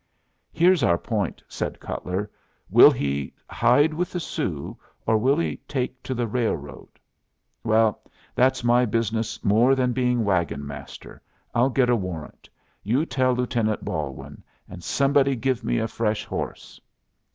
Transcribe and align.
"Here's 0.51 0.81
our 0.81 0.97
point," 0.97 1.43
said 1.47 1.79
Cutler. 1.79 2.31
"Will 2.71 2.89
he 2.89 3.35
hide 3.47 3.93
with 3.93 4.09
the 4.11 4.19
Sioux, 4.19 4.75
or 5.05 5.15
will 5.19 5.37
he 5.37 5.57
take 5.67 6.01
to 6.01 6.15
the 6.15 6.25
railroad? 6.25 6.87
Well, 7.63 8.01
that's 8.33 8.63
my 8.63 8.87
business 8.87 9.45
more 9.45 9.75
than 9.75 9.93
being 9.93 10.25
wagon 10.25 10.65
master. 10.65 11.21
I'll 11.53 11.69
get 11.69 11.87
a 11.91 11.95
warrant. 11.95 12.49
You 12.81 13.05
tell 13.05 13.33
Lieutenant 13.33 13.85
Balwin 13.85 14.41
and 14.67 14.83
somebody 14.83 15.35
give 15.35 15.63
me 15.63 15.77
a 15.77 15.87
fresh 15.87 16.25
horse." 16.25 16.81